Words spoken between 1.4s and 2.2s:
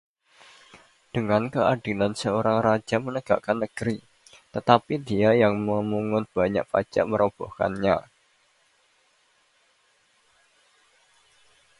keadilan,